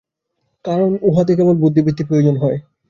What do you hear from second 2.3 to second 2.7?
হয়।